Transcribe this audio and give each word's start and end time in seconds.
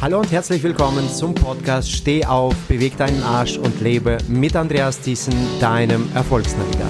Hallo 0.00 0.20
und 0.20 0.30
herzlich 0.30 0.62
willkommen 0.62 1.10
zum 1.10 1.34
Podcast 1.34 1.90
Steh 1.90 2.24
auf, 2.24 2.54
beweg 2.68 2.96
deinen 2.96 3.20
Arsch 3.20 3.58
und 3.58 3.80
lebe 3.80 4.18
mit 4.28 4.54
Andreas 4.54 5.00
Thiessen, 5.00 5.34
deinem 5.58 6.08
Erfolgsnavigator. 6.14 6.86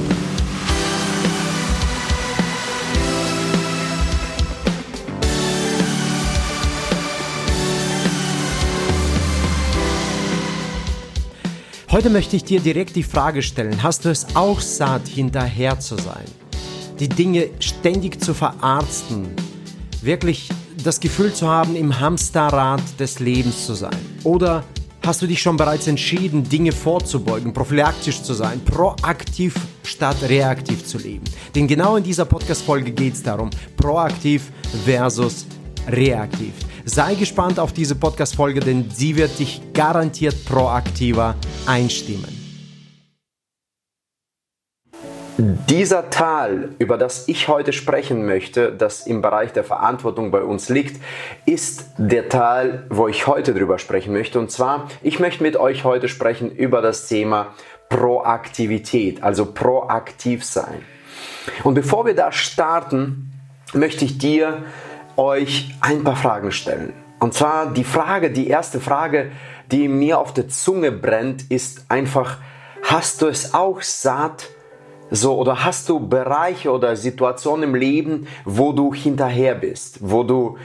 Heute 11.90 12.10
möchte 12.10 12.36
ich 12.36 12.44
dir 12.44 12.60
direkt 12.60 12.94
die 12.94 13.02
Frage 13.02 13.40
stellen, 13.40 13.82
hast 13.82 14.04
du 14.04 14.10
es 14.10 14.36
auch 14.36 14.60
satt, 14.60 15.08
hinterher 15.08 15.80
zu 15.80 15.96
sein? 15.96 16.26
Die 17.00 17.08
Dinge 17.08 17.48
ständig 17.58 18.22
zu 18.22 18.34
verarzten, 18.34 19.30
wirklich 20.02 20.50
das 20.82 21.00
Gefühl 21.00 21.32
zu 21.32 21.48
haben, 21.48 21.76
im 21.76 21.98
Hamsterrad 21.98 22.82
des 22.98 23.18
Lebens 23.18 23.66
zu 23.66 23.74
sein? 23.74 23.96
Oder 24.24 24.64
hast 25.04 25.22
du 25.22 25.26
dich 25.26 25.40
schon 25.40 25.56
bereits 25.56 25.86
entschieden, 25.86 26.44
Dinge 26.44 26.72
vorzubeugen, 26.72 27.52
prophylaktisch 27.52 28.22
zu 28.22 28.34
sein, 28.34 28.60
proaktiv 28.64 29.54
statt 29.82 30.16
reaktiv 30.28 30.84
zu 30.84 30.98
leben? 30.98 31.24
Denn 31.54 31.66
genau 31.66 31.96
in 31.96 32.04
dieser 32.04 32.24
Podcast-Folge 32.24 32.92
geht 32.92 33.14
es 33.14 33.22
darum, 33.22 33.50
proaktiv 33.76 34.52
versus 34.84 35.46
reaktiv. 35.88 36.52
Sei 36.84 37.14
gespannt 37.14 37.58
auf 37.58 37.72
diese 37.72 37.94
Podcast-Folge, 37.94 38.60
denn 38.60 38.90
sie 38.90 39.16
wird 39.16 39.38
dich 39.38 39.60
garantiert 39.72 40.44
proaktiver 40.44 41.34
einstimmen. 41.66 42.37
Dieser 45.40 46.10
Tal, 46.10 46.70
über 46.80 46.98
das 46.98 47.28
ich 47.28 47.46
heute 47.46 47.72
sprechen 47.72 48.26
möchte, 48.26 48.72
das 48.72 49.06
im 49.06 49.22
Bereich 49.22 49.52
der 49.52 49.62
Verantwortung 49.62 50.32
bei 50.32 50.42
uns 50.42 50.68
liegt, 50.68 51.00
ist 51.46 51.92
der 51.96 52.28
Tal, 52.28 52.86
wo 52.90 53.06
ich 53.06 53.28
heute 53.28 53.54
drüber 53.54 53.78
sprechen 53.78 54.12
möchte. 54.12 54.40
Und 54.40 54.50
zwar, 54.50 54.88
ich 55.00 55.20
möchte 55.20 55.44
mit 55.44 55.56
euch 55.56 55.84
heute 55.84 56.08
sprechen 56.08 56.50
über 56.50 56.82
das 56.82 57.06
Thema 57.06 57.54
Proaktivität, 57.88 59.22
also 59.22 59.46
proaktiv 59.46 60.44
sein. 60.44 60.82
Und 61.62 61.74
bevor 61.74 62.04
wir 62.04 62.16
da 62.16 62.32
starten, 62.32 63.32
möchte 63.72 64.04
ich 64.04 64.18
dir 64.18 64.64
euch 65.16 65.72
ein 65.80 66.02
paar 66.02 66.16
Fragen 66.16 66.50
stellen. 66.50 66.92
Und 67.20 67.34
zwar 67.34 67.72
die 67.72 67.84
Frage, 67.84 68.32
die 68.32 68.48
erste 68.48 68.80
Frage, 68.80 69.30
die 69.70 69.86
mir 69.86 70.18
auf 70.18 70.34
der 70.34 70.48
Zunge 70.48 70.90
brennt, 70.90 71.48
ist 71.48 71.84
einfach, 71.88 72.38
hast 72.82 73.22
du 73.22 73.28
es 73.28 73.54
auch 73.54 73.82
satt, 73.82 74.48
so, 75.10 75.38
oder 75.38 75.64
hast 75.64 75.88
du 75.88 76.00
Bereiche 76.00 76.70
oder 76.70 76.96
Situationen 76.96 77.70
im 77.70 77.74
Leben, 77.74 78.26
wo 78.44 78.72
du 78.72 78.92
hinterher 78.92 79.54
bist, 79.54 79.98
wo 80.00 80.22
du 80.22 80.58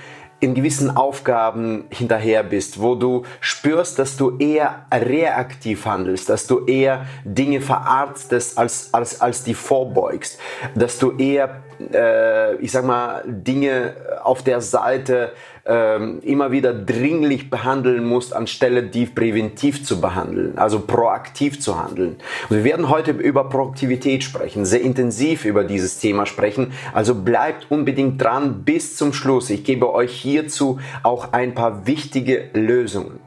in 0.44 0.54
gewissen 0.56 0.98
Aufgaben 0.98 1.86
hinterher 1.90 2.44
bist, 2.44 2.82
wo 2.82 2.96
du 2.96 3.24
spürst, 3.40 3.98
dass 3.98 4.18
du 4.18 4.38
eher 4.40 4.86
reaktiv 4.92 5.86
handelst, 5.86 6.28
dass 6.28 6.48
du 6.48 6.66
eher 6.66 7.06
Dinge 7.24 7.62
verarztest, 7.62 8.58
als, 8.58 8.94
als, 8.94 9.22
als 9.22 9.46
die 9.46 9.54
vorbeugst, 9.54 10.38
dass 10.76 11.00
du 11.00 11.16
eher, 11.16 11.64
äh, 11.94 12.56
ich 12.56 12.74
sag 12.74 12.84
mal, 12.84 13.24
Dinge 13.26 13.96
auf 14.22 14.44
der 14.44 14.60
Seite 14.60 15.32
ähm, 15.66 16.20
immer 16.24 16.52
wieder 16.52 16.74
dringlich 16.74 17.50
behandeln 17.50 18.06
musst, 18.06 18.36
anstelle 18.36 18.84
die 18.84 19.06
präventiv 19.06 19.86
zu 19.86 20.02
behandeln, 20.02 20.58
also 20.58 20.82
proaktiv 20.82 21.60
zu 21.60 21.82
handeln. 21.82 22.18
Und 22.50 22.58
wir 22.58 22.64
werden 22.64 22.90
heute 22.90 23.12
über 23.12 23.48
Proaktivität 23.48 24.24
sprechen, 24.24 24.66
sehr 24.66 24.82
intensiv 24.82 25.46
über 25.46 25.64
dieses 25.64 26.00
Thema 26.00 26.26
sprechen. 26.26 26.74
Also 26.94 27.16
bleibt 27.16 27.68
unbedingt 27.70 28.22
dran 28.22 28.64
bis 28.64 28.98
zum 28.98 29.14
Schluss. 29.14 29.50
Ich 29.50 29.64
gebe 29.64 29.94
euch 29.94 30.14
hierzu 30.14 30.80
auch 31.02 31.32
ein 31.32 31.54
paar 31.54 31.88
wichtige 31.88 32.50
Lösungen. 32.54 33.20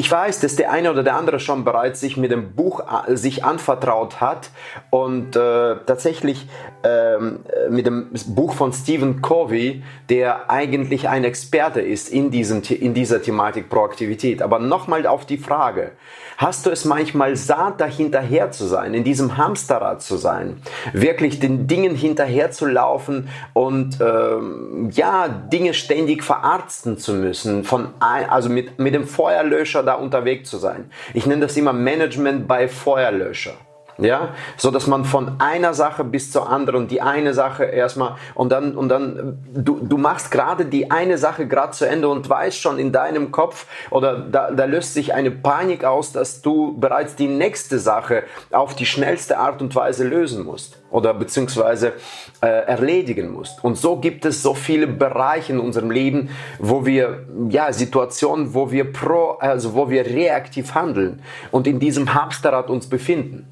Ich 0.00 0.10
weiß, 0.10 0.40
dass 0.40 0.56
der 0.56 0.72
eine 0.72 0.90
oder 0.90 1.02
der 1.02 1.14
andere 1.14 1.40
schon 1.40 1.62
bereits 1.62 2.00
sich 2.00 2.16
mit 2.16 2.30
dem 2.30 2.54
Buch 2.54 2.80
äh, 3.06 3.16
sich 3.18 3.44
anvertraut 3.44 4.18
hat 4.18 4.48
und 4.88 5.36
äh, 5.36 5.76
tatsächlich 5.84 6.48
ähm, 6.82 7.40
mit 7.68 7.84
dem 7.84 8.08
Buch 8.28 8.54
von 8.54 8.72
Stephen 8.72 9.20
Covey, 9.20 9.82
der 10.08 10.50
eigentlich 10.50 11.10
ein 11.10 11.24
Experte 11.24 11.82
ist 11.82 12.08
in, 12.08 12.30
diesem, 12.30 12.62
in 12.62 12.94
dieser 12.94 13.20
Thematik 13.20 13.68
Proaktivität. 13.68 14.40
Aber 14.40 14.58
nochmal 14.58 15.06
auf 15.06 15.26
die 15.26 15.36
Frage, 15.36 15.92
hast 16.38 16.64
du 16.64 16.70
es 16.70 16.86
manchmal 16.86 17.36
satt, 17.36 17.82
da 17.82 17.84
hinterher 17.84 18.50
zu 18.50 18.64
sein, 18.64 18.94
in 18.94 19.04
diesem 19.04 19.36
Hamsterrad 19.36 20.00
zu 20.00 20.16
sein, 20.16 20.62
wirklich 20.94 21.40
den 21.40 21.66
Dingen 21.66 21.94
hinterher 21.94 22.50
zu 22.50 22.64
laufen 22.64 23.28
und 23.52 23.98
ähm, 24.00 24.88
ja, 24.90 25.28
Dinge 25.28 25.74
ständig 25.74 26.24
verarzten 26.24 26.96
zu 26.96 27.12
müssen, 27.12 27.64
von, 27.64 27.88
also 28.00 28.48
mit, 28.48 28.78
mit 28.78 28.94
dem 28.94 29.06
Feuerlöscher 29.06 29.89
da 29.90 29.96
unterwegs 29.96 30.48
zu 30.48 30.58
sein. 30.58 30.90
Ich 31.14 31.26
nenne 31.26 31.42
das 31.42 31.56
immer 31.56 31.72
Management 31.72 32.46
bei 32.46 32.68
Feuerlöscher. 32.68 33.54
Ja, 34.00 34.34
so 34.56 34.70
dass 34.70 34.86
man 34.86 35.04
von 35.04 35.40
einer 35.40 35.74
Sache 35.74 36.04
bis 36.04 36.32
zur 36.32 36.48
anderen, 36.48 36.88
die 36.88 37.02
eine 37.02 37.34
Sache 37.34 37.64
erstmal 37.64 38.16
und 38.34 38.50
dann 38.50 38.74
und 38.74 38.88
dann 38.88 39.38
du, 39.52 39.78
du 39.82 39.98
machst 39.98 40.30
gerade 40.30 40.64
die 40.64 40.90
eine 40.90 41.18
Sache 41.18 41.46
gerade 41.46 41.72
zu 41.72 41.86
Ende 41.86 42.08
und 42.08 42.28
weißt 42.28 42.58
schon 42.58 42.78
in 42.78 42.92
deinem 42.92 43.30
Kopf 43.30 43.66
oder 43.90 44.18
da, 44.18 44.50
da 44.50 44.64
löst 44.64 44.94
sich 44.94 45.12
eine 45.12 45.30
Panik 45.30 45.84
aus, 45.84 46.12
dass 46.12 46.40
du 46.40 46.78
bereits 46.78 47.14
die 47.14 47.28
nächste 47.28 47.78
Sache 47.78 48.24
auf 48.50 48.74
die 48.74 48.86
schnellste 48.86 49.38
Art 49.38 49.60
und 49.60 49.74
Weise 49.74 50.04
lösen 50.04 50.44
musst 50.44 50.78
oder 50.90 51.14
beziehungsweise 51.14 51.92
äh, 52.40 52.46
erledigen 52.46 53.32
musst. 53.32 53.62
Und 53.62 53.76
so 53.76 53.96
gibt 53.96 54.24
es 54.24 54.42
so 54.42 54.54
viele 54.54 54.86
Bereiche 54.86 55.52
in 55.52 55.60
unserem 55.60 55.90
Leben, 55.90 56.30
wo 56.58 56.86
wir 56.86 57.26
ja 57.48 57.72
Situationen, 57.72 58.54
wo 58.54 58.70
wir 58.70 58.92
pro, 58.92 59.36
also 59.40 59.74
wo 59.74 59.90
wir 59.90 60.06
reaktiv 60.06 60.74
handeln 60.74 61.22
und 61.50 61.66
in 61.66 61.78
diesem 61.78 62.14
Hamsterrad 62.14 62.70
uns 62.70 62.88
befinden. 62.88 63.46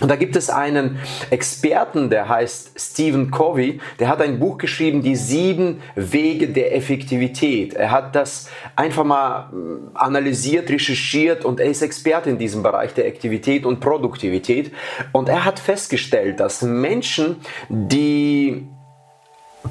Und 0.00 0.10
da 0.10 0.16
gibt 0.16 0.36
es 0.36 0.50
einen 0.50 0.98
Experten, 1.30 2.10
der 2.10 2.28
heißt 2.28 2.72
Stephen 2.76 3.30
Covey, 3.30 3.80
der 3.98 4.08
hat 4.08 4.20
ein 4.20 4.38
Buch 4.38 4.58
geschrieben, 4.58 5.02
die 5.02 5.16
sieben 5.16 5.80
Wege 5.94 6.48
der 6.48 6.74
Effektivität. 6.76 7.74
Er 7.74 7.90
hat 7.90 8.14
das 8.14 8.48
einfach 8.74 9.04
mal 9.04 9.48
hm, 9.50 9.90
analysiert, 9.94 10.70
recherchiert 10.70 11.44
und 11.44 11.60
er 11.60 11.66
ist 11.66 11.82
Experte 11.82 12.30
in 12.30 12.38
diesem 12.38 12.62
Bereich 12.62 12.92
der 12.94 13.06
Aktivität 13.06 13.64
und 13.64 13.80
Produktivität. 13.80 14.72
Und 15.12 15.28
er 15.28 15.44
hat 15.44 15.58
festgestellt, 15.58 16.40
dass 16.40 16.62
Menschen, 16.62 17.36
die 17.68 18.66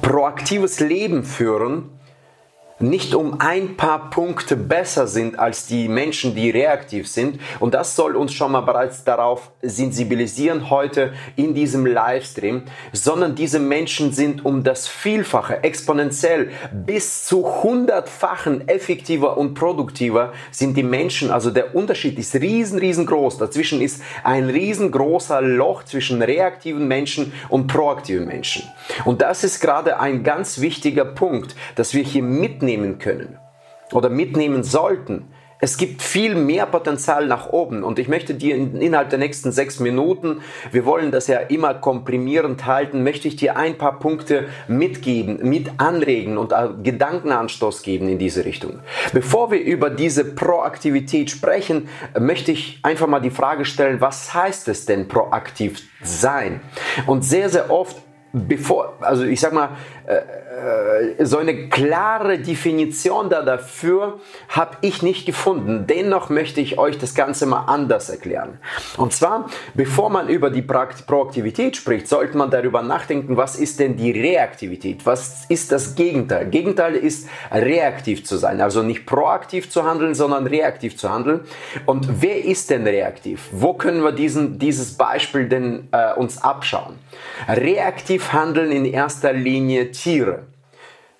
proaktives 0.02 0.80
Leben 0.80 1.24
führen, 1.24 1.95
nicht 2.78 3.14
um 3.14 3.40
ein 3.40 3.76
paar 3.76 4.10
Punkte 4.10 4.54
besser 4.54 5.06
sind 5.06 5.38
als 5.38 5.66
die 5.66 5.88
Menschen, 5.88 6.34
die 6.34 6.50
reaktiv 6.50 7.08
sind. 7.08 7.40
Und 7.58 7.72
das 7.72 7.96
soll 7.96 8.16
uns 8.16 8.34
schon 8.34 8.52
mal 8.52 8.60
bereits 8.60 9.02
darauf 9.02 9.50
sensibilisieren 9.62 10.68
heute 10.68 11.14
in 11.36 11.54
diesem 11.54 11.86
Livestream, 11.86 12.64
sondern 12.92 13.34
diese 13.34 13.60
Menschen 13.60 14.12
sind 14.12 14.44
um 14.44 14.62
das 14.62 14.88
Vielfache, 14.88 15.64
exponentiell 15.64 16.50
bis 16.70 17.24
zu 17.24 17.62
hundertfachen 17.62 18.68
effektiver 18.68 19.38
und 19.38 19.54
produktiver 19.54 20.34
sind 20.50 20.76
die 20.76 20.82
Menschen. 20.82 21.30
Also 21.30 21.50
der 21.50 21.74
Unterschied 21.74 22.18
ist 22.18 22.34
riesen, 22.34 22.78
riesengroß. 22.78 23.38
Dazwischen 23.38 23.80
ist 23.80 24.02
ein 24.22 24.50
riesengroßer 24.50 25.40
Loch 25.40 25.84
zwischen 25.84 26.20
reaktiven 26.20 26.86
Menschen 26.86 27.32
und 27.48 27.68
proaktiven 27.68 28.26
Menschen. 28.26 28.64
Und 29.06 29.22
das 29.22 29.44
ist 29.44 29.60
gerade 29.60 29.98
ein 29.98 30.22
ganz 30.22 30.60
wichtiger 30.60 31.06
Punkt, 31.06 31.56
dass 31.74 31.94
wir 31.94 32.02
hier 32.02 32.22
mitnehmen 32.22 32.65
mitnehmen 32.66 32.98
können 32.98 33.38
oder 33.92 34.08
mitnehmen 34.10 34.64
sollten. 34.64 35.28
Es 35.58 35.78
gibt 35.78 36.02
viel 36.02 36.34
mehr 36.34 36.66
Potenzial 36.66 37.26
nach 37.26 37.48
oben 37.48 37.82
und 37.82 37.98
ich 37.98 38.08
möchte 38.08 38.34
dir 38.34 38.56
innerhalb 38.56 39.08
der 39.08 39.18
nächsten 39.18 39.52
sechs 39.52 39.80
Minuten, 39.80 40.42
wir 40.70 40.84
wollen 40.84 41.12
das 41.12 41.28
ja 41.28 41.38
immer 41.38 41.72
komprimierend 41.72 42.66
halten, 42.66 43.02
möchte 43.02 43.26
ich 43.26 43.36
dir 43.36 43.56
ein 43.56 43.78
paar 43.78 43.98
Punkte 43.98 44.48
mitgeben, 44.68 45.38
mit 45.48 45.70
anregen 45.78 46.36
und 46.36 46.52
Gedankenanstoß 46.82 47.82
geben 47.82 48.10
in 48.10 48.18
diese 48.18 48.44
Richtung. 48.44 48.80
Bevor 49.14 49.50
wir 49.50 49.60
über 49.60 49.88
diese 49.88 50.26
Proaktivität 50.26 51.30
sprechen, 51.30 51.88
möchte 52.18 52.52
ich 52.52 52.80
einfach 52.82 53.06
mal 53.06 53.20
die 53.20 53.30
Frage 53.30 53.64
stellen, 53.64 54.02
was 54.02 54.34
heißt 54.34 54.68
es 54.68 54.84
denn 54.84 55.08
proaktiv 55.08 55.80
sein? 56.02 56.60
Und 57.06 57.24
sehr, 57.24 57.48
sehr 57.48 57.70
oft 57.70 57.96
bevor, 58.36 58.94
also 59.00 59.24
ich 59.24 59.40
sag 59.40 59.52
mal, 59.52 59.70
äh, 60.06 60.16
äh, 60.16 60.22
so 61.22 61.38
eine 61.38 61.68
klare 61.68 62.38
Definition 62.38 63.28
da 63.28 63.42
dafür 63.42 64.20
habe 64.48 64.76
ich 64.80 65.02
nicht 65.02 65.26
gefunden. 65.26 65.86
Dennoch 65.86 66.30
möchte 66.30 66.60
ich 66.60 66.78
euch 66.78 66.98
das 66.98 67.14
Ganze 67.14 67.46
mal 67.46 67.64
anders 67.66 68.08
erklären. 68.08 68.58
Und 68.96 69.12
zwar, 69.12 69.50
bevor 69.74 70.08
man 70.08 70.28
über 70.28 70.50
die 70.50 70.62
Proaktivität 70.62 71.76
spricht, 71.76 72.08
sollte 72.08 72.38
man 72.38 72.50
darüber 72.50 72.82
nachdenken, 72.82 73.36
was 73.36 73.56
ist 73.56 73.80
denn 73.80 73.96
die 73.96 74.12
Reaktivität? 74.12 75.04
Was 75.04 75.44
ist 75.48 75.72
das 75.72 75.94
Gegenteil? 75.94 76.46
Gegenteil 76.46 76.94
ist 76.94 77.28
reaktiv 77.50 78.24
zu 78.24 78.36
sein, 78.36 78.60
also 78.60 78.82
nicht 78.82 79.04
proaktiv 79.04 79.70
zu 79.70 79.84
handeln, 79.84 80.14
sondern 80.14 80.46
reaktiv 80.46 80.96
zu 80.96 81.10
handeln. 81.10 81.40
Und 81.84 82.22
wer 82.22 82.44
ist 82.44 82.70
denn 82.70 82.86
reaktiv? 82.86 83.48
Wo 83.52 83.74
können 83.74 84.02
wir 84.02 84.12
diesen, 84.12 84.58
dieses 84.58 84.96
Beispiel 84.96 85.48
denn 85.48 85.88
äh, 85.92 86.14
uns 86.14 86.42
abschauen? 86.42 86.98
Reaktiv 87.48 88.32
handeln 88.32 88.72
in 88.72 88.84
erster 88.84 89.32
Linie 89.32 89.90
Tiere. 89.90 90.45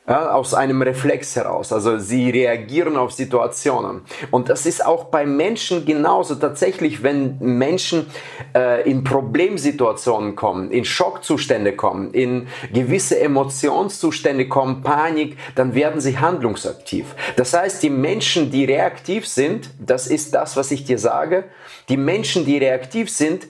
Ja, 0.09 0.31
aus 0.33 0.55
einem 0.55 0.83
Reflex 0.83 1.35
heraus. 1.35 1.73
Also 1.73 1.99
sie 1.99 2.31
reagieren 2.31 2.97
auf 2.97 3.13
Situationen. 3.13 4.03
Und 4.31 4.49
das 4.49 4.65
ist 4.65 4.85
auch 4.85 5.05
bei 5.05 5.27
Menschen 5.27 5.85
genauso. 5.85 6.37
Tatsächlich, 6.37 7.03
wenn 7.03 7.39
Menschen 7.41 8.07
äh, 8.55 8.89
in 8.89 9.03
Problemsituationen 9.03 10.37
kommen, 10.37 10.71
in 10.71 10.85
Schockzustände 10.85 11.75
kommen, 11.75 12.13
in 12.13 12.47
gewisse 12.73 13.19
Emotionszustände 13.19 14.49
kommen, 14.49 14.83
Panik, 14.83 15.37
dann 15.57 15.75
werden 15.75 16.01
sie 16.01 16.19
handlungsaktiv. 16.19 17.07
Das 17.37 17.53
heißt, 17.53 17.83
die 17.83 17.91
Menschen, 17.91 18.51
die 18.53 18.65
reaktiv 18.65 19.27
sind, 19.27 19.71
das 19.81 20.07
ist 20.07 20.35
das, 20.35 20.57
was 20.57 20.71
ich 20.71 20.85
dir 20.85 20.99
sage, 20.99 21.45
die 21.89 21.97
Menschen, 21.97 22.45
die 22.45 22.59
reaktiv 22.59 23.11
sind, 23.11 23.49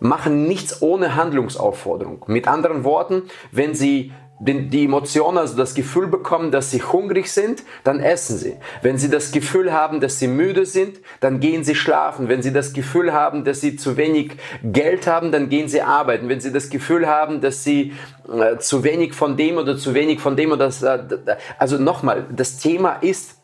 machen 0.00 0.46
nichts 0.46 0.80
ohne 0.80 1.16
Handlungsaufforderung. 1.16 2.24
Mit 2.28 2.46
anderen 2.46 2.84
Worten, 2.84 3.24
wenn 3.50 3.74
sie 3.74 4.12
die 4.40 4.84
Emotion, 4.84 5.36
also 5.36 5.56
das 5.56 5.74
Gefühl 5.74 6.06
bekommen, 6.06 6.52
dass 6.52 6.70
sie 6.70 6.80
hungrig 6.80 7.30
sind, 7.30 7.64
dann 7.82 7.98
essen 7.98 8.38
sie. 8.38 8.56
Wenn 8.82 8.96
sie 8.96 9.10
das 9.10 9.32
Gefühl 9.32 9.72
haben, 9.72 10.00
dass 10.00 10.20
sie 10.20 10.28
müde 10.28 10.64
sind, 10.64 10.98
dann 11.20 11.40
gehen 11.40 11.64
sie 11.64 11.74
schlafen. 11.74 12.28
Wenn 12.28 12.42
sie 12.42 12.52
das 12.52 12.72
Gefühl 12.72 13.12
haben, 13.12 13.44
dass 13.44 13.60
sie 13.60 13.76
zu 13.76 13.96
wenig 13.96 14.32
Geld 14.62 15.08
haben, 15.08 15.32
dann 15.32 15.48
gehen 15.48 15.68
sie 15.68 15.82
arbeiten. 15.82 16.28
Wenn 16.28 16.40
sie 16.40 16.52
das 16.52 16.70
Gefühl 16.70 17.08
haben, 17.08 17.40
dass 17.40 17.64
sie 17.64 17.94
äh, 18.32 18.58
zu 18.58 18.84
wenig 18.84 19.14
von 19.14 19.36
dem 19.36 19.56
oder 19.56 19.76
zu 19.76 19.94
wenig 19.94 20.20
von 20.20 20.36
dem 20.36 20.52
oder 20.52 20.68
äh, 20.68 21.36
also 21.58 21.78
nochmal, 21.78 22.26
das 22.30 22.58
Thema 22.58 22.92
ist, 23.00 23.38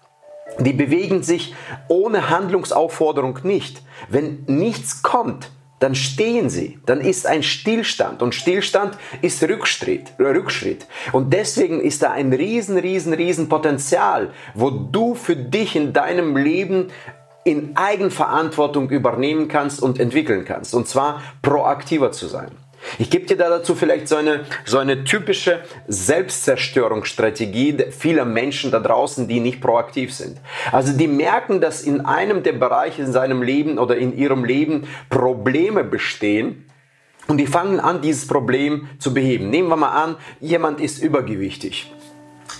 die 0.61 0.73
bewegen 0.73 1.23
sich 1.25 1.55
ohne 1.89 2.31
Handlungsaufforderung 2.31 3.41
nicht. 3.43 3.83
Wenn 4.09 4.45
nichts 4.47 5.03
kommt, 5.03 5.51
dann 5.85 5.95
stehen 5.95 6.49
sie, 6.49 6.79
dann 6.87 7.03
ist 7.03 7.27
ein 7.27 7.43
Stillstand 7.43 8.23
und 8.23 8.35
Stillstand 8.35 8.97
ist 9.21 9.43
Rückschritt, 9.43 10.15
Rückschritt. 10.19 10.87
Und 11.13 11.35
deswegen 11.35 11.79
ist 11.79 12.03
da 12.03 12.11
ein 12.11 12.33
riesen, 12.33 12.79
riesen, 12.79 13.13
riesen 13.13 13.51
Potenzial, 13.51 14.33
wo 14.55 14.71
du 14.71 15.15
für 15.15 15.37
dich 15.37 15.77
in 15.77 15.93
deinem 15.93 16.39
Leben 16.39 16.89
in 17.45 17.77
Eigenverantwortung 17.77 18.89
übernehmen 18.89 19.47
kannst 19.49 19.83
und 19.83 20.01
entwickeln 20.01 20.47
kannst. 20.47 20.75
Und 20.75 20.89
zwar 20.89 21.21
proaktiver 21.43 22.13
zu 22.13 22.29
sein. 22.29 22.64
Ich 22.99 23.11
gebe 23.11 23.27
dir 23.27 23.37
da 23.37 23.49
dazu 23.49 23.75
vielleicht 23.75 24.09
so 24.09 24.17
eine, 24.17 24.45
so 24.65 24.79
eine 24.79 25.05
typische 25.05 25.61
Selbstzerstörungsstrategie 25.89 27.87
vieler 27.91 28.25
Menschen 28.25 28.71
da 28.71 28.81
draußen, 28.81 29.29
die 29.29 29.41
nicht 29.41 29.61
proaktiv 29.61 30.13
sind. 30.13 30.39
Also 30.73 30.97
die 30.97 31.09
merken, 31.09 31.61
dass 31.61 31.83
in 31.83 32.01
einem 32.03 32.43
der 32.43 32.53
Bereiche 32.53 33.03
in 33.03 33.13
seinem 33.13 33.43
Leben 33.43 33.79
oder 33.79 33.97
in 33.97 34.17
ihrem 34.17 34.45
Leben 34.45 34.87
Probleme 35.11 35.85
bestehen 35.85 36.67
und 37.27 37.39
die 37.39 37.47
fangen 37.47 37.81
an, 37.81 38.03
dieses 38.03 38.27
Problem 38.27 38.89
zu 38.99 39.15
beheben. 39.15 39.49
Nehmen 39.49 39.69
wir 39.69 39.77
mal 39.77 39.89
an, 39.89 40.17
jemand 40.41 40.81
ist 40.81 41.03
übergewichtig. 41.03 41.94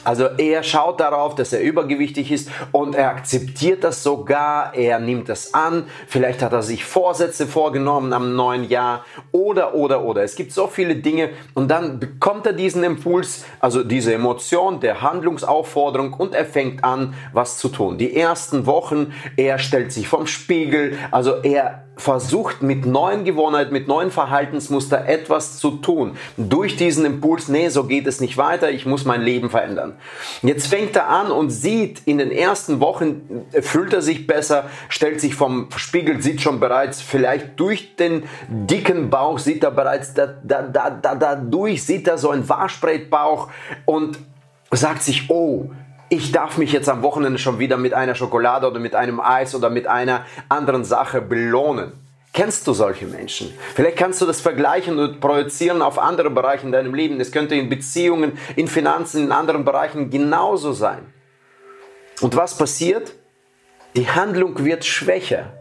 Also 0.05 0.27
er 0.37 0.63
schaut 0.63 1.01
darauf, 1.01 1.35
dass 1.35 1.53
er 1.53 1.61
übergewichtig 1.61 2.31
ist 2.31 2.51
und 2.73 2.95
er 2.95 3.09
akzeptiert 3.09 3.85
das 3.85 4.03
sogar, 4.03 4.75
er 4.75 4.99
nimmt 4.99 5.29
das 5.29 5.55
an, 5.55 5.85
vielleicht 6.07 6.43
hat 6.43 6.53
er 6.53 6.63
sich 6.63 6.85
Vorsätze 6.85 7.47
vorgenommen 7.47 8.13
am 8.13 8.37
neuen 8.37 8.69
Jahr 8.69 9.05
oder, 9.33 9.75
oder, 9.75 10.05
oder. 10.05 10.23
Es 10.23 10.37
gibt 10.37 10.53
so 10.53 10.67
viele 10.67 10.97
Dinge 10.97 11.31
und 11.55 11.69
dann 11.69 11.99
bekommt 11.99 12.47
er 12.47 12.53
diesen 12.53 12.85
Impuls, 12.85 13.45
also 13.61 13.83
diese 13.83 14.15
Emotion 14.15 14.81
der 14.81 15.01
Handlungsaufforderung 15.01 16.13
und 16.13 16.35
er 16.35 16.45
fängt 16.45 16.85
an, 16.85 17.15
was 17.33 17.59
zu 17.59 17.69
tun. 17.69 17.99
Die 17.99 18.17
ersten 18.17 18.67
Wochen, 18.67 19.13
er 19.37 19.59
stellt 19.59 19.93
sich 19.93 20.09
vom 20.09 20.27
Spiegel, 20.27 20.99
also 21.11 21.37
er 21.43 21.84
versucht 21.97 22.63
mit 22.63 22.87
neuen 22.87 23.25
Gewohnheiten, 23.25 23.73
mit 23.73 23.87
neuen 23.87 24.11
Verhaltensmuster 24.11 25.07
etwas 25.07 25.59
zu 25.59 25.73
tun. 25.73 26.17
Durch 26.37 26.77
diesen 26.77 27.05
Impuls, 27.05 27.49
nee, 27.49 27.69
so 27.69 27.85
geht 27.85 28.07
es 28.07 28.21
nicht 28.21 28.37
weiter, 28.37 28.71
ich 28.71 28.85
muss 28.85 29.05
mein 29.05 29.23
Leben 29.23 29.49
verändern. 29.51 29.95
Jetzt 30.43 30.67
fängt 30.67 30.97
er 30.97 31.09
an 31.09 31.31
und 31.31 31.51
sieht, 31.51 32.03
in 32.07 32.19
den 32.19 32.33
ersten 32.33 32.81
Wochen 32.81 33.47
fühlt 33.61 33.93
er 33.93 34.03
sich 34.03 34.27
besser, 34.27 34.65
stellt 34.89 35.21
sich 35.21 35.35
vom 35.35 35.69
Spiegel, 35.77 36.21
sieht 36.21 36.41
schon 36.41 36.59
bereits, 36.59 37.01
vielleicht 37.01 37.59
durch 37.61 37.97
den 37.97 38.25
dicken 38.49 39.11
Bauch, 39.11 39.39
sieht 39.39 39.63
er 39.63 39.71
bereits, 39.71 40.15
da, 40.15 40.27
da, 40.43 40.63
da, 40.63 40.91
da, 40.91 41.15
dadurch 41.15 41.85
sieht 41.85 42.09
er 42.09 42.19
so 42.19 42.31
einen 42.31 42.49
Waschbrettbauch 42.49 43.49
und 43.85 44.19
sagt 44.73 45.03
sich, 45.03 45.31
oh, 45.31 45.71
ich 46.09 46.33
darf 46.33 46.59
mich 46.59 46.73
jetzt 46.73 46.89
am 46.89 47.03
Wochenende 47.03 47.39
schon 47.39 47.59
wieder 47.59 47.77
mit 47.77 47.95
einer 47.95 48.15
Schokolade 48.15 48.67
oder 48.67 48.79
mit 48.79 48.95
einem 48.95 49.21
Eis 49.21 49.55
oder 49.55 49.71
mit 49.71 49.87
einer 49.87 50.25
anderen 50.49 50.85
Sache 50.85 51.21
belohnen. 51.21 51.93
Kennst 52.33 52.67
du 52.67 52.73
solche 52.73 53.07
Menschen? 53.07 53.55
Vielleicht 53.75 53.97
kannst 53.97 54.21
du 54.21 54.27
das 54.27 54.41
vergleichen 54.41 54.99
und 54.99 55.21
projizieren 55.21 55.83
auf 55.83 56.01
andere 56.01 56.31
Bereiche 56.31 56.67
in 56.67 56.73
deinem 56.73 56.93
Leben. 56.93 57.21
Es 57.21 57.31
könnte 57.31 57.55
in 57.55 57.69
Beziehungen, 57.69 58.37
in 58.57 58.67
Finanzen, 58.67 59.25
in 59.25 59.33
anderen 59.33 59.65
Bereichen 59.65 60.11
genauso 60.11 60.73
sein. 60.73 61.13
Und 62.21 62.35
was 62.37 62.59
passiert? 62.59 63.15
Die 63.95 64.09
Handlung 64.09 64.65
wird 64.65 64.85
schwächer. 64.85 65.53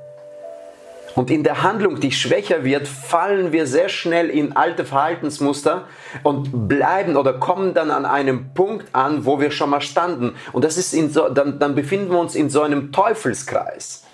Und 1.15 1.29
in 1.29 1.43
der 1.43 1.61
Handlung, 1.61 1.99
die 1.99 2.11
schwächer 2.11 2.63
wird, 2.63 2.87
fallen 2.87 3.51
wir 3.51 3.67
sehr 3.67 3.89
schnell 3.89 4.29
in 4.29 4.55
alte 4.55 4.83
Verhaltensmuster 4.83 5.87
und 6.23 6.67
bleiben 6.67 7.17
oder 7.17 7.33
kommen 7.33 7.73
dann 7.73 7.91
an 7.91 8.05
einem 8.05 8.53
Punkt 8.53 8.87
an, 8.93 9.25
wo 9.25 9.39
wir 9.39 9.51
schon 9.51 9.69
mal 9.69 9.81
standen. 9.81 10.35
Und 10.53 10.65
das 10.65 10.77
ist 10.77 10.93
in 10.93 11.11
so, 11.11 11.29
dann, 11.29 11.59
dann 11.59 11.75
befinden 11.75 12.11
wir 12.11 12.19
uns 12.19 12.35
in 12.35 12.49
so 12.49 12.61
einem 12.61 12.91
Teufelskreis. 12.91 14.05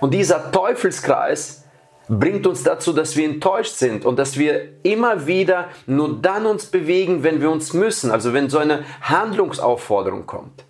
Und 0.00 0.14
dieser 0.14 0.50
Teufelskreis 0.50 1.64
bringt 2.08 2.46
uns 2.46 2.62
dazu, 2.62 2.92
dass 2.92 3.16
wir 3.16 3.26
enttäuscht 3.26 3.74
sind 3.74 4.04
und 4.04 4.18
dass 4.18 4.38
wir 4.38 4.82
immer 4.82 5.26
wieder 5.26 5.68
nur 5.86 6.20
dann 6.20 6.46
uns 6.46 6.66
bewegen, 6.66 7.22
wenn 7.22 7.40
wir 7.40 7.50
uns 7.50 7.72
müssen, 7.72 8.10
also 8.10 8.32
wenn 8.32 8.48
so 8.48 8.58
eine 8.58 8.84
Handlungsaufforderung 9.02 10.26
kommt. 10.26 10.64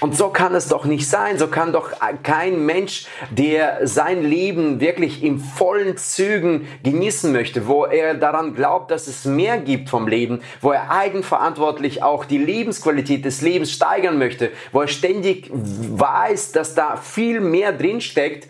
Und 0.00 0.14
so 0.14 0.28
kann 0.28 0.54
es 0.54 0.68
doch 0.68 0.84
nicht 0.84 1.08
sein. 1.08 1.38
So 1.38 1.48
kann 1.48 1.72
doch 1.72 1.92
kein 2.22 2.66
Mensch, 2.66 3.06
der 3.30 3.86
sein 3.86 4.22
Leben 4.22 4.80
wirklich 4.80 5.22
in 5.22 5.38
vollen 5.38 5.96
Zügen 5.96 6.68
genießen 6.82 7.32
möchte, 7.32 7.66
wo 7.66 7.86
er 7.86 8.14
daran 8.14 8.54
glaubt, 8.54 8.90
dass 8.90 9.06
es 9.06 9.24
mehr 9.24 9.58
gibt 9.58 9.88
vom 9.88 10.06
Leben, 10.06 10.42
wo 10.60 10.72
er 10.72 10.90
eigenverantwortlich 10.90 12.02
auch 12.02 12.24
die 12.24 12.38
Lebensqualität 12.38 13.24
des 13.24 13.40
Lebens 13.40 13.72
steigern 13.72 14.18
möchte, 14.18 14.50
wo 14.72 14.82
er 14.82 14.88
ständig 14.88 15.50
weiß, 15.52 16.52
dass 16.52 16.74
da 16.74 16.96
viel 16.96 17.40
mehr 17.40 17.72
drinsteckt, 17.72 18.48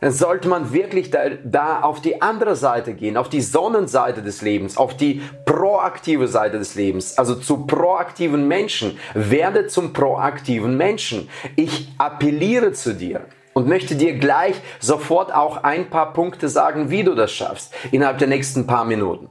dann 0.00 0.12
sollte 0.12 0.48
man 0.48 0.72
wirklich 0.72 1.10
da, 1.10 1.28
da 1.44 1.82
auf 1.82 2.00
die 2.00 2.22
andere 2.22 2.56
Seite 2.56 2.94
gehen, 2.94 3.16
auf 3.16 3.28
die 3.28 3.42
Sonnenseite 3.42 4.22
des 4.22 4.42
Lebens, 4.42 4.76
auf 4.76 4.96
die 4.96 5.22
proaktive 5.44 6.26
Seite 6.26 6.58
des 6.58 6.74
Lebens, 6.74 7.18
also 7.18 7.34
zu 7.34 7.66
proaktiven 7.66 8.48
Menschen. 8.48 8.98
Werde 9.14 9.66
zum 9.66 9.92
proaktiven 9.92 10.76
Menschen. 10.76 11.28
Ich 11.56 11.88
appelliere 11.98 12.72
zu 12.72 12.94
dir 12.94 13.26
und 13.52 13.68
möchte 13.68 13.94
dir 13.94 14.18
gleich 14.18 14.56
sofort 14.78 15.34
auch 15.34 15.64
ein 15.64 15.90
paar 15.90 16.12
Punkte 16.12 16.48
sagen, 16.48 16.90
wie 16.90 17.04
du 17.04 17.14
das 17.14 17.32
schaffst, 17.32 17.74
innerhalb 17.90 18.18
der 18.18 18.28
nächsten 18.28 18.66
paar 18.66 18.84
Minuten. 18.84 19.28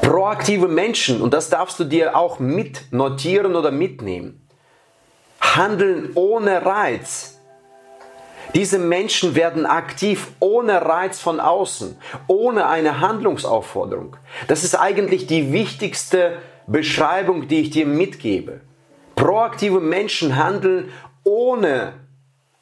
Proaktive 0.00 0.68
Menschen, 0.68 1.20
und 1.20 1.32
das 1.32 1.48
darfst 1.48 1.78
du 1.78 1.84
dir 1.84 2.16
auch 2.16 2.38
mit 2.38 2.92
notieren 2.92 3.54
oder 3.54 3.70
mitnehmen, 3.70 4.48
handeln 5.40 6.10
ohne 6.14 6.64
Reiz 6.64 7.31
diese 8.54 8.78
Menschen 8.78 9.34
werden 9.34 9.66
aktiv 9.66 10.28
ohne 10.40 10.82
Reiz 10.82 11.20
von 11.20 11.40
außen, 11.40 11.96
ohne 12.26 12.66
eine 12.66 13.00
Handlungsaufforderung. 13.00 14.16
Das 14.48 14.64
ist 14.64 14.74
eigentlich 14.74 15.26
die 15.26 15.52
wichtigste 15.52 16.38
Beschreibung, 16.66 17.48
die 17.48 17.60
ich 17.60 17.70
dir 17.70 17.86
mitgebe. 17.86 18.60
Proaktive 19.16 19.80
Menschen 19.80 20.36
handeln 20.36 20.90
ohne 21.24 21.94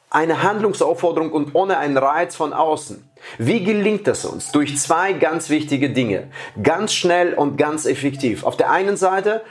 eine 0.09 0.43
Handlungsaufforderung 0.43 1.31
und 1.31 1.55
ohne 1.55 1.77
einen 1.77 1.97
Reiz 1.97 2.35
von 2.35 2.53
außen. 2.53 3.09
Wie 3.37 3.63
gelingt 3.63 4.07
das 4.07 4.25
uns? 4.25 4.51
Durch 4.51 4.77
zwei 4.77 5.13
ganz 5.13 5.49
wichtige 5.49 5.89
Dinge. 5.89 6.29
Ganz 6.61 6.93
schnell 6.93 7.33
und 7.33 7.57
ganz 7.57 7.85
effektiv. 7.85 8.43
Auf 8.43 8.57
der 8.57 8.71
einen 8.71 8.97
Seite 8.97 9.41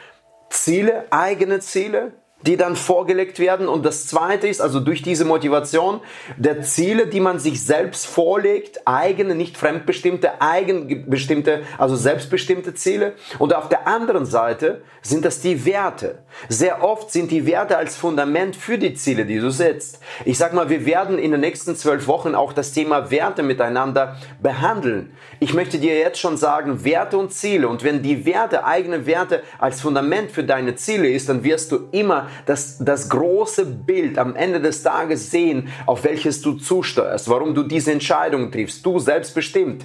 Ziele, 0.51 1.07
eigene 1.11 1.61
Ziele, 1.61 2.13
die 2.47 2.57
dann 2.57 2.77
vorgelegt 2.77 3.39
werden. 3.39 3.69
Und 3.69 3.85
das 3.85 4.07
zweite 4.07 4.49
ist, 4.49 4.61
also 4.61 4.81
durch 4.81 5.03
diese 5.03 5.25
Motivation 5.25 6.01
der 6.37 6.63
Ziele, 6.63 7.07
die 7.07 7.21
man 7.21 7.39
sich 7.39 7.65
selbst 7.65 8.07
vorlegt, 8.07 8.87
eigene, 8.87 9.35
nicht 9.35 9.57
fremdbestimmte, 9.57 10.41
eigenbestimmte, 10.41 11.63
also 11.79 11.97
selbstbestimmte 11.97 12.75
Ziele. 12.75 13.15
Und 13.39 13.55
auf 13.55 13.69
der 13.69 13.87
anderen 13.87 14.25
Seite 14.25 14.83
sind 15.03 15.25
das 15.25 15.41
die 15.41 15.65
Werte. 15.65 16.19
Sehr 16.49 16.83
oft 16.83 17.11
sind 17.11 17.31
die 17.31 17.47
Werte 17.47 17.77
als 17.77 17.97
Fundament 17.97 18.57
für 18.57 18.79
die 18.79 18.95
Ziele, 18.95 19.27
die 19.27 19.39
du 19.39 19.51
setzt. 19.51 20.01
Ich 20.25 20.39
sag 20.39 20.53
mal, 20.53 20.69
wir 20.69 20.87
werden 20.87 21.19
in 21.19 21.33
den 21.33 21.41
nächsten 21.41 21.77
zwölf 21.77 22.07
Wochen 22.07 22.35
auch 22.35 22.53
das 22.53 22.73
Thema 22.73 23.11
Werte 23.11 23.43
miteinander 23.43 24.17
behandeln. 24.43 25.13
Ich 25.41 25.55
möchte 25.55 25.79
dir 25.79 25.99
jetzt 25.99 26.19
schon 26.19 26.37
sagen, 26.37 26.85
Werte 26.85 27.19
und 27.19 27.33
Ziele. 27.33 27.69
Und 27.69 27.85
wenn 27.85 28.03
die 28.03 28.25
Werte, 28.25 28.65
eigene 28.65 29.07
Werte 29.07 29.43
als 29.59 29.81
Fundament 29.81 30.31
für 30.31 30.45
deine 30.45 30.75
Ziele 30.75 31.09
ist, 31.09 31.29
dann 31.29 31.45
wirst 31.45 31.73
du 31.73 31.89
immer 31.93 32.29
das, 32.47 32.79
das 32.79 33.09
große 33.09 33.65
Bild 33.65 34.19
am 34.19 34.37
Ende 34.37 34.61
des 34.61 34.83
Tages 34.83 35.31
sehen, 35.31 35.69
auf 35.87 36.05
welches 36.05 36.43
du 36.43 36.55
zusteuerst, 36.55 37.29
warum 37.29 37.55
du 37.55 37.63
diese 37.63 37.93
Entscheidung 37.93 38.51
triffst. 38.51 38.85
Du 38.85 38.99
selbstbestimmt. 38.99 39.85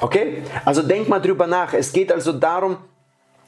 Okay? 0.00 0.42
Also 0.64 0.82
denk 0.82 1.08
mal 1.08 1.20
drüber 1.20 1.46
nach. 1.46 1.72
Es 1.74 1.92
geht 1.92 2.12
also 2.12 2.32
darum, 2.32 2.78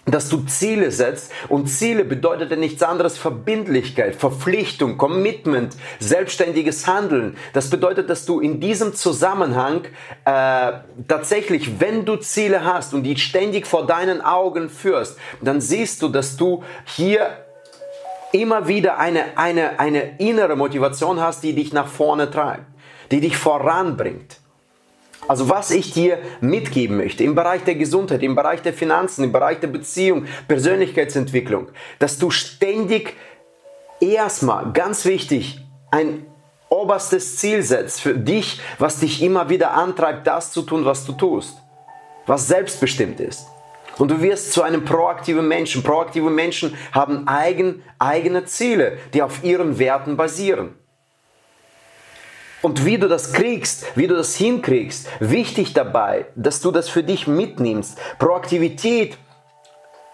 dass 0.06 0.28
du 0.28 0.40
Ziele 0.46 0.90
setzt 0.90 1.30
und 1.48 1.68
Ziele 1.68 2.04
bedeutet 2.04 2.50
ja 2.50 2.56
nichts 2.56 2.82
anderes 2.82 3.18
Verbindlichkeit, 3.18 4.16
Verpflichtung, 4.16 4.96
Commitment, 4.96 5.76
selbstständiges 5.98 6.86
Handeln. 6.86 7.36
Das 7.52 7.70
bedeutet, 7.70 8.08
dass 8.08 8.24
du 8.24 8.40
in 8.40 8.60
diesem 8.60 8.94
Zusammenhang 8.94 9.84
äh, 10.24 10.72
tatsächlich, 11.06 11.80
wenn 11.80 12.04
du 12.04 12.16
Ziele 12.16 12.64
hast 12.64 12.94
und 12.94 13.02
die 13.02 13.16
ständig 13.16 13.66
vor 13.66 13.86
deinen 13.86 14.20
Augen 14.22 14.70
führst, 14.70 15.18
dann 15.40 15.60
siehst 15.60 16.02
du, 16.02 16.08
dass 16.08 16.36
du 16.36 16.64
hier 16.84 17.28
immer 18.32 18.68
wieder 18.68 18.98
eine, 18.98 19.36
eine, 19.36 19.78
eine 19.78 20.18
innere 20.18 20.56
Motivation 20.56 21.20
hast, 21.20 21.42
die 21.42 21.54
dich 21.54 21.72
nach 21.72 21.88
vorne 21.88 22.30
treibt, 22.30 22.66
die 23.10 23.20
dich 23.20 23.36
voranbringt. 23.36 24.38
Also 25.28 25.48
was 25.48 25.70
ich 25.70 25.92
dir 25.92 26.18
mitgeben 26.40 26.96
möchte 26.96 27.22
im 27.22 27.34
Bereich 27.34 27.62
der 27.64 27.76
Gesundheit, 27.76 28.22
im 28.22 28.34
Bereich 28.34 28.62
der 28.62 28.72
Finanzen, 28.72 29.24
im 29.24 29.32
Bereich 29.32 29.60
der 29.60 29.68
Beziehung, 29.68 30.26
Persönlichkeitsentwicklung, 30.48 31.68
dass 31.98 32.18
du 32.18 32.30
ständig 32.30 33.14
erstmal, 34.00 34.72
ganz 34.72 35.04
wichtig, 35.04 35.60
ein 35.90 36.26
oberstes 36.68 37.36
Ziel 37.36 37.62
setzt 37.62 38.00
für 38.00 38.14
dich, 38.14 38.60
was 38.78 39.00
dich 39.00 39.22
immer 39.22 39.48
wieder 39.48 39.72
antreibt, 39.72 40.26
das 40.26 40.52
zu 40.52 40.62
tun, 40.62 40.84
was 40.84 41.04
du 41.04 41.12
tust, 41.12 41.56
was 42.26 42.48
selbstbestimmt 42.48 43.20
ist. 43.20 43.46
Und 44.00 44.10
du 44.10 44.22
wirst 44.22 44.54
zu 44.54 44.62
einem 44.62 44.86
proaktiven 44.86 45.46
Menschen. 45.46 45.82
Proaktive 45.82 46.30
Menschen 46.30 46.74
haben 46.92 47.28
eigen, 47.28 47.82
eigene 47.98 48.46
Ziele, 48.46 48.96
die 49.12 49.20
auf 49.20 49.44
ihren 49.44 49.78
Werten 49.78 50.16
basieren. 50.16 50.74
Und 52.62 52.86
wie 52.86 52.96
du 52.96 53.08
das 53.08 53.34
kriegst, 53.34 53.84
wie 53.96 54.06
du 54.06 54.16
das 54.16 54.36
hinkriegst, 54.36 55.06
wichtig 55.20 55.74
dabei, 55.74 56.24
dass 56.34 56.62
du 56.62 56.70
das 56.70 56.88
für 56.88 57.02
dich 57.02 57.26
mitnimmst. 57.26 57.98
Proaktivität 58.18 59.18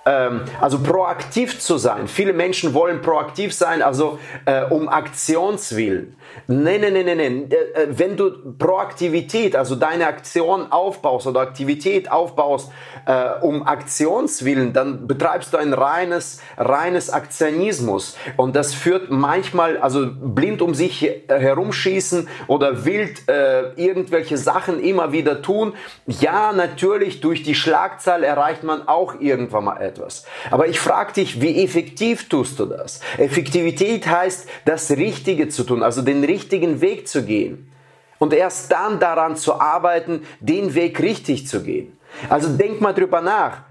ähm, 0.06 0.42
also 0.60 0.78
proaktiv 0.78 1.58
zu 1.58 1.76
sein. 1.76 2.06
Viele 2.06 2.32
Menschen 2.32 2.72
wollen 2.72 3.02
proaktiv 3.02 3.52
sein, 3.52 3.82
also 3.82 4.18
äh, 4.44 4.62
um 4.64 4.88
Aktionswillen. 4.88 6.16
Nein, 6.46 6.80
nein, 6.80 6.92
nein, 6.92 7.16
nein. 7.16 7.50
Äh, 7.50 7.82
äh, 7.82 7.88
wenn 7.90 8.16
du 8.16 8.52
Proaktivität, 8.56 9.56
also 9.56 9.74
deine 9.74 10.06
Aktion 10.06 10.70
aufbaust 10.70 11.26
oder 11.26 11.40
Aktivität 11.40 12.10
aufbaust, 12.10 12.70
äh, 13.06 13.40
um 13.40 13.66
Aktionswillen, 13.66 14.72
dann 14.72 15.08
betreibst 15.08 15.52
du 15.52 15.56
ein 15.56 15.72
reines, 15.72 16.40
reines 16.56 17.10
Aktionismus. 17.10 18.16
Und 18.36 18.54
das 18.54 18.74
führt 18.74 19.10
manchmal, 19.10 19.78
also 19.78 20.06
blind 20.08 20.62
um 20.62 20.74
sich 20.74 21.10
herumschießen 21.28 22.28
oder 22.46 22.84
wild 22.84 23.28
äh, 23.28 23.72
irgendwelche 23.74 24.36
Sachen 24.36 24.80
immer 24.80 25.10
wieder 25.10 25.42
tun. 25.42 25.74
Ja, 26.06 26.52
natürlich, 26.52 27.20
durch 27.20 27.42
die 27.42 27.54
Schlagzahl 27.54 28.22
erreicht 28.22 28.62
man 28.62 28.86
auch 28.86 29.20
irgendwann 29.20 29.64
mal 29.64 29.80
etwas 29.80 29.95
etwas. 29.96 30.24
Aber 30.50 30.68
ich 30.68 30.78
frage 30.78 31.14
dich, 31.14 31.40
wie 31.40 31.62
effektiv 31.64 32.28
tust 32.28 32.58
du 32.58 32.66
das? 32.66 33.00
Effektivität 33.18 34.06
heißt, 34.06 34.48
das 34.64 34.90
Richtige 34.90 35.48
zu 35.48 35.64
tun, 35.64 35.82
also 35.82 36.02
den 36.02 36.24
richtigen 36.24 36.80
Weg 36.80 37.08
zu 37.08 37.24
gehen. 37.24 37.70
Und 38.18 38.32
erst 38.32 38.72
dann 38.72 38.98
daran 38.98 39.36
zu 39.36 39.60
arbeiten, 39.60 40.22
den 40.40 40.74
Weg 40.74 41.00
richtig 41.00 41.46
zu 41.46 41.62
gehen. 41.62 41.98
Also 42.30 42.48
denk 42.56 42.80
mal 42.80 42.94
drüber 42.94 43.20
nach, 43.20 43.62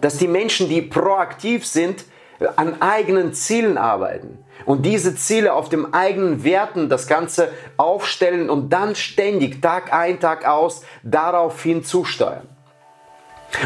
dass 0.00 0.16
die 0.16 0.28
Menschen, 0.28 0.68
die 0.68 0.82
proaktiv 0.82 1.66
sind, 1.66 2.04
an 2.56 2.80
eigenen 2.80 3.32
Zielen 3.32 3.78
arbeiten 3.78 4.44
und 4.66 4.84
diese 4.84 5.14
Ziele 5.16 5.54
auf 5.54 5.70
dem 5.70 5.94
eigenen 5.94 6.44
Werten 6.44 6.90
das 6.90 7.06
Ganze 7.06 7.50
aufstellen 7.78 8.50
und 8.50 8.70
dann 8.70 8.94
ständig 8.94 9.62
Tag 9.62 9.92
ein, 9.92 10.20
Tag 10.20 10.46
aus 10.46 10.82
daraufhin 11.02 11.82
zusteuern. 11.82 12.46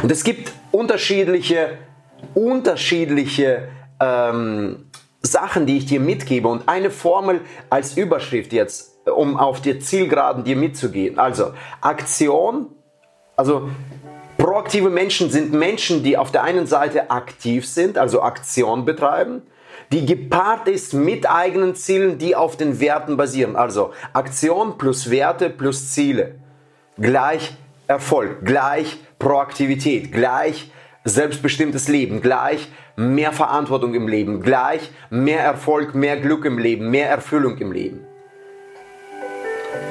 Und 0.02 0.10
es 0.10 0.24
gibt 0.24 0.52
unterschiedliche, 0.72 1.78
unterschiedliche 2.34 3.68
ähm, 4.00 4.90
Sachen, 5.22 5.66
die 5.66 5.76
ich 5.78 5.86
dir 5.86 6.00
mitgebe 6.00 6.48
und 6.48 6.68
eine 6.68 6.90
Formel 6.90 7.42
als 7.68 7.96
Überschrift 7.96 8.52
jetzt, 8.52 9.06
um 9.06 9.36
auf 9.36 9.60
die 9.60 9.78
Zielgeraden 9.78 10.44
dir 10.44 10.56
mitzugehen. 10.56 11.18
Also 11.18 11.52
Aktion, 11.80 12.68
also 13.36 13.68
proaktive 14.38 14.90
Menschen 14.90 15.30
sind 15.30 15.52
Menschen, 15.52 16.02
die 16.02 16.16
auf 16.16 16.32
der 16.32 16.42
einen 16.42 16.66
Seite 16.66 17.10
aktiv 17.10 17.66
sind, 17.66 17.98
also 17.98 18.22
Aktion 18.22 18.84
betreiben, 18.84 19.42
die 19.92 20.06
gepaart 20.06 20.68
ist 20.68 20.94
mit 20.94 21.28
eigenen 21.28 21.74
Zielen, 21.74 22.16
die 22.18 22.36
auf 22.36 22.56
den 22.56 22.80
Werten 22.80 23.16
basieren. 23.16 23.56
Also 23.56 23.92
Aktion 24.12 24.78
plus 24.78 25.10
Werte 25.10 25.50
plus 25.50 25.92
Ziele 25.92 26.36
gleich 26.96 27.56
Erfolg, 27.90 28.44
gleich 28.44 28.98
Proaktivität, 29.18 30.12
gleich 30.12 30.70
selbstbestimmtes 31.04 31.88
Leben, 31.88 32.20
gleich 32.20 32.68
mehr 32.94 33.32
Verantwortung 33.32 33.94
im 33.94 34.06
Leben, 34.06 34.42
gleich 34.42 34.92
mehr 35.10 35.40
Erfolg, 35.40 35.96
mehr 35.96 36.16
Glück 36.16 36.44
im 36.44 36.58
Leben, 36.58 36.90
mehr 36.90 37.08
Erfüllung 37.08 37.58
im 37.58 37.72
Leben. 37.72 38.06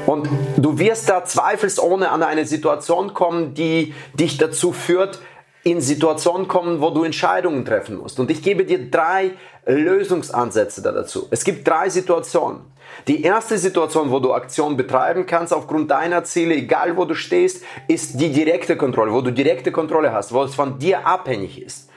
Und 0.06 0.30
du 0.56 0.80
wirst 0.80 1.10
da 1.10 1.26
zweifelsohne 1.26 2.10
an 2.10 2.24
eine 2.24 2.46
Situation 2.46 3.14
kommen, 3.14 3.54
die 3.54 3.94
dich 4.14 4.38
dazu 4.38 4.72
führt, 4.72 5.20
in 5.64 5.82
Situationen 5.82 6.48
kommen, 6.48 6.80
wo 6.80 6.92
du 6.92 7.04
Entscheidungen 7.04 7.66
treffen 7.66 7.98
musst. 7.98 8.18
Und 8.20 8.32
ich 8.32 8.42
gebe 8.42 8.64
dir 8.64 8.90
drei 8.90 9.32
Lösungsansätze 9.70 10.82
dazu. 10.82 11.28
Es 11.32 11.44
gibt 11.44 11.68
drei 11.68 11.90
Situationen. 11.90 12.62
Die 13.08 13.24
erste 13.24 13.58
Situation, 13.58 14.10
wo 14.10 14.20
du 14.20 14.34
Aktion 14.34 14.76
betreiben 14.76 15.26
kannst 15.26 15.54
aufgrund 15.54 15.92
deiner 15.92 16.24
Ziele, 16.24 16.56
egal 16.56 16.98
wo 16.98 17.06
du 17.06 17.14
stehst, 17.14 17.64
ist 17.88 18.20
die 18.20 18.32
direkte 18.32 18.76
Kontrolle, 18.78 19.14
wo 19.14 19.22
du 19.22 19.32
direkte 19.32 19.72
Kontrolle 19.72 20.12
hast, 20.12 20.34
wo 20.34 20.44
es 20.44 20.56
von 20.56 20.80
dir 20.80 21.06
abhängig 21.06 21.62
ist. 21.62 21.90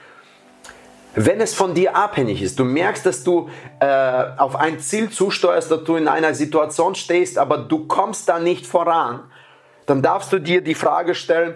Wenn 1.15 1.41
es 1.41 1.53
von 1.53 1.75
dir 1.75 1.95
abhängig 1.95 2.41
ist, 2.41 2.57
du 2.57 2.63
merkst, 2.63 3.05
dass 3.05 3.23
du 3.23 3.49
äh, 3.79 3.85
auf 4.37 4.55
ein 4.55 4.79
Ziel 4.79 5.11
zusteuerst, 5.11 5.69
dass 5.69 5.83
du 5.83 5.95
in 5.95 6.07
einer 6.07 6.33
Situation 6.33 6.95
stehst, 6.95 7.37
aber 7.37 7.57
du 7.59 7.85
kommst 7.85 8.29
da 8.29 8.39
nicht 8.39 8.65
voran, 8.65 9.21
dann 9.85 10.01
darfst 10.01 10.31
du 10.33 10.39
dir 10.39 10.61
die 10.61 10.73
Frage 10.73 11.13
stellen, 11.13 11.55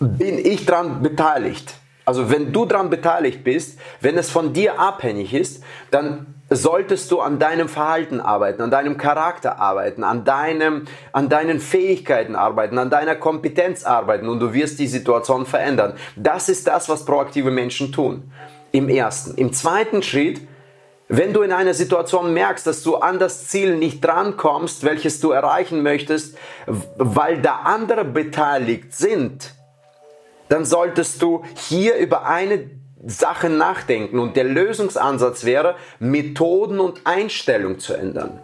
bin 0.00 0.38
ich 0.38 0.64
daran 0.66 1.02
beteiligt? 1.02 1.74
Also 2.08 2.30
wenn 2.30 2.54
du 2.54 2.64
daran 2.64 2.88
beteiligt 2.88 3.44
bist, 3.44 3.78
wenn 4.00 4.16
es 4.16 4.30
von 4.30 4.54
dir 4.54 4.80
abhängig 4.80 5.34
ist, 5.34 5.62
dann 5.90 6.38
solltest 6.48 7.10
du 7.10 7.20
an 7.20 7.38
deinem 7.38 7.68
Verhalten 7.68 8.22
arbeiten, 8.22 8.62
an 8.62 8.70
deinem 8.70 8.96
Charakter 8.96 9.58
arbeiten, 9.58 10.02
an, 10.04 10.24
deinem, 10.24 10.86
an 11.12 11.28
deinen 11.28 11.60
Fähigkeiten 11.60 12.34
arbeiten, 12.34 12.78
an 12.78 12.88
deiner 12.88 13.14
Kompetenz 13.14 13.84
arbeiten 13.84 14.30
und 14.30 14.40
du 14.40 14.54
wirst 14.54 14.78
die 14.78 14.86
Situation 14.86 15.44
verändern. 15.44 15.96
Das 16.16 16.48
ist 16.48 16.66
das, 16.66 16.88
was 16.88 17.04
proaktive 17.04 17.50
Menschen 17.50 17.92
tun. 17.92 18.32
Im 18.72 18.88
ersten. 18.88 19.34
Im 19.34 19.52
zweiten 19.52 20.02
Schritt, 20.02 20.40
wenn 21.08 21.34
du 21.34 21.42
in 21.42 21.52
einer 21.52 21.74
Situation 21.74 22.32
merkst, 22.32 22.66
dass 22.66 22.82
du 22.82 22.96
an 22.96 23.18
das 23.18 23.48
Ziel 23.48 23.76
nicht 23.76 24.02
drankommst, 24.02 24.82
welches 24.82 25.20
du 25.20 25.32
erreichen 25.32 25.82
möchtest, 25.82 26.38
weil 26.66 27.42
da 27.42 27.56
andere 27.64 28.06
beteiligt 28.06 28.94
sind, 28.94 29.57
dann 30.48 30.64
solltest 30.64 31.22
du 31.22 31.44
hier 31.68 31.96
über 31.96 32.26
eine 32.26 32.70
Sache 33.06 33.48
nachdenken 33.48 34.18
und 34.18 34.36
der 34.36 34.44
Lösungsansatz 34.44 35.44
wäre, 35.44 35.76
Methoden 35.98 36.80
und 36.80 37.02
Einstellung 37.04 37.78
zu 37.78 37.94
ändern. 37.94 38.40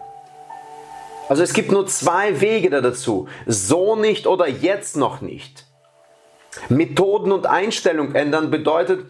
Also 1.28 1.42
es 1.42 1.52
gibt 1.52 1.72
nur 1.72 1.86
zwei 1.86 2.40
Wege 2.40 2.70
dazu. 2.70 3.28
So 3.46 3.96
nicht 3.96 4.26
oder 4.26 4.48
jetzt 4.48 4.96
noch 4.96 5.20
nicht. 5.20 5.66
Methoden 6.68 7.32
und 7.32 7.46
Einstellung 7.46 8.14
ändern 8.14 8.50
bedeutet 8.50 9.06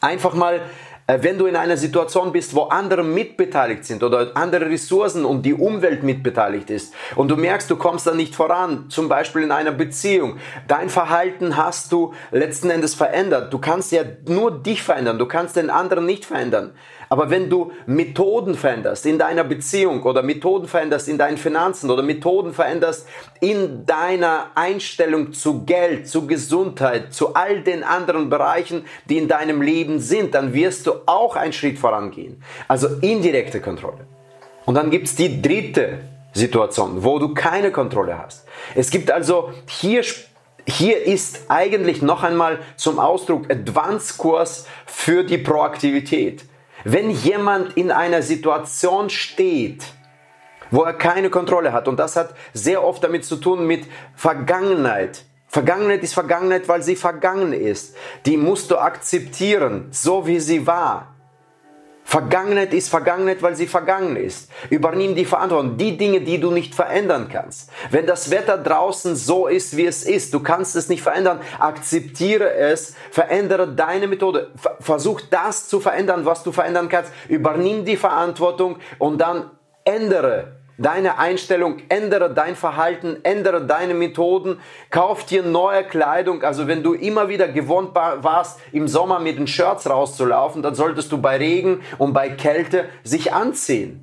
einfach 0.00 0.34
mal 0.34 0.60
wenn 1.08 1.38
du 1.38 1.46
in 1.46 1.54
einer 1.54 1.76
Situation 1.76 2.32
bist, 2.32 2.54
wo 2.54 2.62
andere 2.62 3.04
mitbeteiligt 3.04 3.84
sind 3.84 4.02
oder 4.02 4.32
andere 4.34 4.68
Ressourcen 4.68 5.24
und 5.24 5.42
die 5.42 5.54
Umwelt 5.54 6.02
mitbeteiligt 6.02 6.68
ist 6.68 6.94
und 7.14 7.28
du 7.28 7.36
merkst, 7.36 7.70
du 7.70 7.76
kommst 7.76 8.08
da 8.08 8.14
nicht 8.14 8.34
voran, 8.34 8.86
zum 8.88 9.08
Beispiel 9.08 9.42
in 9.42 9.52
einer 9.52 9.70
Beziehung, 9.70 10.38
dein 10.66 10.88
Verhalten 10.88 11.56
hast 11.56 11.92
du 11.92 12.12
letzten 12.32 12.70
Endes 12.70 12.96
verändert. 12.96 13.52
Du 13.52 13.58
kannst 13.58 13.92
ja 13.92 14.02
nur 14.26 14.50
dich 14.50 14.82
verändern, 14.82 15.18
du 15.18 15.26
kannst 15.26 15.54
den 15.54 15.70
anderen 15.70 16.06
nicht 16.06 16.24
verändern. 16.24 16.72
Aber 17.08 17.30
wenn 17.30 17.48
du 17.48 17.72
Methoden 17.86 18.54
veränderst 18.54 19.06
in 19.06 19.18
deiner 19.18 19.44
Beziehung 19.44 20.02
oder 20.02 20.22
Methoden 20.22 20.66
veränderst 20.66 21.08
in 21.08 21.18
deinen 21.18 21.36
Finanzen 21.36 21.90
oder 21.90 22.02
Methoden 22.02 22.52
veränderst 22.52 23.06
in 23.40 23.86
deiner 23.86 24.46
Einstellung 24.54 25.32
zu 25.32 25.64
Geld, 25.64 26.08
zu 26.08 26.26
Gesundheit, 26.26 27.12
zu 27.12 27.34
all 27.34 27.62
den 27.62 27.84
anderen 27.84 28.28
Bereichen, 28.28 28.84
die 29.08 29.18
in 29.18 29.28
deinem 29.28 29.62
Leben 29.62 30.00
sind, 30.00 30.34
dann 30.34 30.52
wirst 30.52 30.86
du 30.86 30.92
auch 31.06 31.36
einen 31.36 31.52
Schritt 31.52 31.78
vorangehen. 31.78 32.42
Also 32.68 32.88
indirekte 33.00 33.60
Kontrolle. 33.60 34.06
Und 34.64 34.74
dann 34.74 34.90
gibt 34.90 35.06
es 35.06 35.14
die 35.14 35.40
dritte 35.40 36.00
Situation, 36.32 37.04
wo 37.04 37.18
du 37.18 37.34
keine 37.34 37.70
Kontrolle 37.70 38.18
hast. 38.18 38.46
Es 38.74 38.90
gibt 38.90 39.10
also 39.10 39.52
hier 39.68 40.02
hier 40.68 41.04
ist 41.06 41.42
eigentlich 41.48 42.02
noch 42.02 42.24
einmal 42.24 42.58
zum 42.76 42.98
Ausdruck 42.98 43.48
Advanced 43.48 44.18
Kurs 44.18 44.66
für 44.84 45.22
die 45.22 45.38
Proaktivität. 45.38 46.44
Wenn 46.88 47.10
jemand 47.10 47.76
in 47.76 47.90
einer 47.90 48.22
Situation 48.22 49.10
steht, 49.10 49.82
wo 50.70 50.82
er 50.84 50.92
keine 50.92 51.30
Kontrolle 51.30 51.72
hat, 51.72 51.88
und 51.88 51.98
das 51.98 52.14
hat 52.14 52.32
sehr 52.52 52.84
oft 52.84 53.02
damit 53.02 53.24
zu 53.24 53.38
tun 53.38 53.66
mit 53.66 53.88
Vergangenheit, 54.14 55.24
Vergangenheit 55.48 56.04
ist 56.04 56.14
Vergangenheit, 56.14 56.68
weil 56.68 56.84
sie 56.84 56.94
vergangen 56.94 57.52
ist. 57.52 57.96
Die 58.24 58.36
musst 58.36 58.70
du 58.70 58.76
akzeptieren, 58.78 59.88
so 59.90 60.28
wie 60.28 60.38
sie 60.38 60.68
war. 60.68 61.15
Vergangenheit 62.08 62.72
ist 62.72 62.88
Vergangenheit, 62.88 63.42
weil 63.42 63.56
sie 63.56 63.66
vergangen 63.66 64.14
ist. 64.14 64.48
Übernimm 64.70 65.16
die 65.16 65.24
Verantwortung. 65.24 65.76
Die 65.76 65.96
Dinge, 65.96 66.20
die 66.20 66.38
du 66.38 66.52
nicht 66.52 66.72
verändern 66.72 67.28
kannst. 67.30 67.68
Wenn 67.90 68.06
das 68.06 68.30
Wetter 68.30 68.56
draußen 68.58 69.16
so 69.16 69.48
ist, 69.48 69.76
wie 69.76 69.86
es 69.86 70.04
ist, 70.04 70.32
du 70.32 70.38
kannst 70.38 70.76
es 70.76 70.88
nicht 70.88 71.02
verändern, 71.02 71.40
akzeptiere 71.58 72.54
es, 72.54 72.94
verändere 73.10 73.66
deine 73.66 74.06
Methode. 74.06 74.52
Versuch 74.78 75.20
das 75.30 75.68
zu 75.68 75.80
verändern, 75.80 76.24
was 76.24 76.44
du 76.44 76.52
verändern 76.52 76.88
kannst. 76.88 77.10
Übernimm 77.28 77.84
die 77.84 77.96
Verantwortung 77.96 78.76
und 79.00 79.18
dann 79.18 79.50
ändere 79.84 80.52
deine 80.78 81.18
Einstellung, 81.18 81.78
ändere 81.88 82.32
dein 82.32 82.56
Verhalten, 82.56 83.18
ändere 83.22 83.64
deine 83.64 83.94
Methoden, 83.94 84.60
kauf 84.90 85.24
dir 85.24 85.42
neue 85.42 85.84
Kleidung. 85.84 86.42
Also 86.42 86.66
wenn 86.66 86.82
du 86.82 86.94
immer 86.94 87.28
wieder 87.28 87.48
gewohnt 87.48 87.94
warst, 87.94 88.60
im 88.72 88.88
Sommer 88.88 89.18
mit 89.18 89.38
den 89.38 89.46
Shirts 89.46 89.88
rauszulaufen, 89.88 90.62
dann 90.62 90.74
solltest 90.74 91.10
du 91.12 91.18
bei 91.18 91.36
Regen 91.36 91.82
und 91.98 92.12
bei 92.12 92.28
Kälte 92.28 92.86
sich 93.04 93.32
anziehen. 93.32 94.02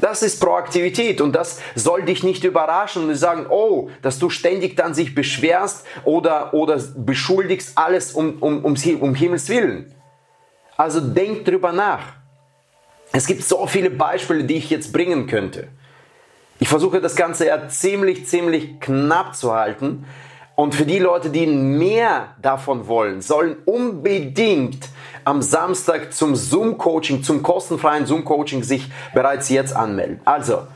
Das 0.00 0.24
ist 0.24 0.40
Proaktivität 0.40 1.20
und 1.20 1.32
das 1.32 1.60
soll 1.76 2.02
dich 2.02 2.24
nicht 2.24 2.42
überraschen 2.42 3.08
und 3.08 3.14
sagen, 3.14 3.46
oh, 3.48 3.88
dass 4.02 4.18
du 4.18 4.30
ständig 4.30 4.76
dann 4.76 4.94
sich 4.94 5.14
beschwerst 5.14 5.86
oder, 6.04 6.52
oder 6.54 6.80
beschuldigst 6.96 7.78
alles 7.78 8.12
um, 8.12 8.38
um, 8.40 8.64
um, 8.64 8.74
um 9.00 9.14
Himmels 9.14 9.48
Willen. 9.48 9.94
Also 10.76 11.00
denk 11.00 11.44
drüber 11.44 11.70
nach. 11.70 12.21
Es 13.12 13.26
gibt 13.26 13.44
so 13.44 13.66
viele 13.66 13.90
Beispiele, 13.90 14.44
die 14.44 14.56
ich 14.56 14.70
jetzt 14.70 14.92
bringen 14.92 15.26
könnte. 15.26 15.68
Ich 16.58 16.68
versuche 16.68 17.00
das 17.00 17.14
Ganze 17.14 17.46
ja 17.46 17.68
ziemlich, 17.68 18.26
ziemlich 18.26 18.80
knapp 18.80 19.36
zu 19.36 19.54
halten. 19.54 20.06
Und 20.54 20.74
für 20.74 20.86
die 20.86 20.98
Leute, 20.98 21.30
die 21.30 21.46
mehr 21.46 22.34
davon 22.40 22.86
wollen, 22.86 23.20
sollen 23.20 23.56
unbedingt 23.64 24.88
am 25.24 25.42
Samstag 25.42 26.12
zum 26.12 26.36
Zoom-Coaching, 26.36 27.22
zum 27.22 27.42
kostenfreien 27.42 28.06
Zoom-Coaching 28.06 28.62
sich 28.62 28.90
bereits 29.14 29.48
jetzt 29.48 29.74
anmelden. 29.74 30.20
Also, 30.24 30.66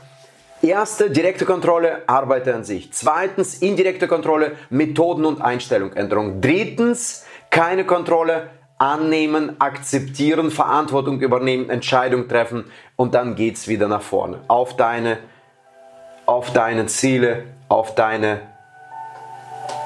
erste 0.61 1.09
direkte 1.09 1.45
Kontrolle, 1.45 2.03
Arbeite 2.07 2.53
an 2.53 2.63
sich. 2.63 2.91
Zweitens, 2.91 3.55
indirekte 3.55 4.07
Kontrolle, 4.07 4.53
Methoden 4.69 5.25
und 5.25 5.41
Einstellungsänderung. 5.41 6.41
Drittens, 6.41 7.25
keine 7.49 7.85
Kontrolle, 7.85 8.49
annehmen, 8.77 9.59
akzeptieren, 9.59 10.51
Verantwortung 10.51 11.19
übernehmen, 11.21 11.69
Entscheidung 11.69 12.27
treffen 12.27 12.65
und 12.95 13.15
dann 13.15 13.35
geht 13.35 13.55
es 13.55 13.67
wieder 13.67 13.87
nach 13.87 14.01
vorne. 14.01 14.39
Auf 14.47 14.75
deine, 14.75 15.17
auf 16.25 16.53
deine 16.53 16.85
Ziele, 16.85 17.45
auf 17.69 17.95
deine 17.95 18.41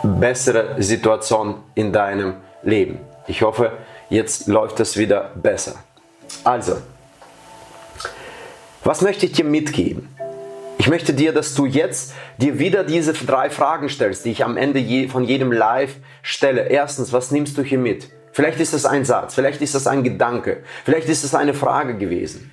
bessere 0.04 0.82
Situation 0.82 1.56
in 1.76 1.94
deinem 1.94 2.36
Leben. 2.64 3.00
Ich 3.28 3.42
hoffe, 3.42 3.72
jetzt 4.10 4.48
läuft 4.48 4.80
es 4.80 4.98
wieder 4.98 5.32
besser. 5.36 5.76
Also, 6.44 6.78
was 8.84 9.02
möchte 9.02 9.26
ich 9.26 9.34
dir 9.34 9.46
mitgeben? 9.46 10.10
Ich 10.80 10.90
möchte 10.90 11.14
dir, 11.14 11.32
dass 11.32 11.54
du 11.54 11.68
jetzt 11.68 12.14
dir 12.40 12.58
wieder 12.58 12.84
diese 12.84 13.14
drei 13.14 13.52
Fragen 13.52 13.88
stellst, 13.88 14.26
die 14.26 14.32
ich 14.32 14.44
am 14.44 14.58
Ende 14.58 15.08
von 15.10 15.24
jedem 15.24 15.52
Live 15.52 15.98
stelle. 16.24 16.70
Erstens, 16.70 17.14
was 17.14 17.30
nimmst 17.30 17.56
du 17.58 17.62
hier 17.62 17.78
mit? 17.78 18.10
Vielleicht 18.34 18.60
ist 18.60 18.74
das 18.74 18.86
ein 18.86 19.06
Satz, 19.06 19.36
vielleicht 19.36 19.62
ist 19.62 19.76
das 19.76 19.88
ein 19.88 20.04
Gedanke, 20.04 20.64
vielleicht 20.86 21.10
ist 21.10 21.24
es 21.24 21.36
eine 21.36 21.54
Frage 21.54 21.98
gewesen. 21.98 22.52